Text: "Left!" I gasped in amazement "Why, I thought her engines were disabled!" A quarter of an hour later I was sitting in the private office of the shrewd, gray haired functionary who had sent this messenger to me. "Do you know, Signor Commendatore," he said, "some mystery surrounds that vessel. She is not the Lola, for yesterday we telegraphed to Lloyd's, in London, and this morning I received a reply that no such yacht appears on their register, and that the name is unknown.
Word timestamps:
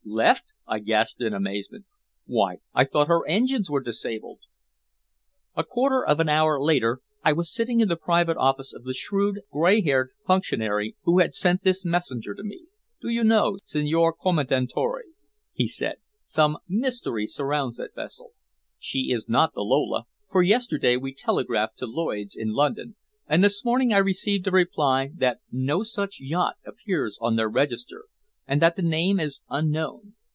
"Left!" 0.03 0.43
I 0.67 0.79
gasped 0.79 1.21
in 1.21 1.33
amazement 1.33 1.85
"Why, 2.25 2.57
I 2.73 2.83
thought 2.83 3.07
her 3.07 3.25
engines 3.27 3.69
were 3.69 3.79
disabled!" 3.81 4.39
A 5.55 5.63
quarter 5.63 6.05
of 6.05 6.19
an 6.19 6.27
hour 6.27 6.59
later 6.59 6.99
I 7.23 7.31
was 7.31 7.53
sitting 7.53 7.79
in 7.79 7.87
the 7.87 7.95
private 7.95 8.35
office 8.35 8.73
of 8.73 8.83
the 8.83 8.93
shrewd, 8.95 9.39
gray 9.53 9.79
haired 9.81 10.09
functionary 10.27 10.97
who 11.03 11.19
had 11.19 11.33
sent 11.33 11.63
this 11.63 11.85
messenger 11.85 12.33
to 12.35 12.43
me. 12.43 12.65
"Do 12.99 13.07
you 13.07 13.23
know, 13.23 13.59
Signor 13.63 14.13
Commendatore," 14.13 15.03
he 15.53 15.67
said, 15.67 15.95
"some 16.25 16.57
mystery 16.67 17.25
surrounds 17.25 17.77
that 17.77 17.95
vessel. 17.95 18.33
She 18.79 19.11
is 19.11 19.29
not 19.29 19.53
the 19.53 19.61
Lola, 19.63 20.05
for 20.29 20.43
yesterday 20.43 20.97
we 20.97 21.13
telegraphed 21.13 21.77
to 21.77 21.85
Lloyd's, 21.85 22.35
in 22.35 22.49
London, 22.49 22.95
and 23.27 23.41
this 23.41 23.63
morning 23.63 23.93
I 23.93 23.99
received 23.99 24.45
a 24.45 24.51
reply 24.51 25.11
that 25.15 25.39
no 25.53 25.83
such 25.83 26.19
yacht 26.19 26.55
appears 26.65 27.17
on 27.21 27.37
their 27.37 27.47
register, 27.49 28.05
and 28.47 28.61
that 28.61 28.75
the 28.75 28.81
name 28.81 29.17
is 29.19 29.39
unknown. 29.49 30.13